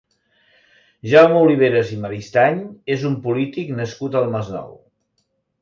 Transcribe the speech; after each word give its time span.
Jaume 1.11 1.35
Oliveras 1.47 1.91
i 1.97 1.99
Maristany 2.07 2.59
és 2.97 3.07
un 3.13 3.21
polític 3.29 3.73
nascut 3.83 4.19
al 4.23 4.37
Masnou. 4.39 4.77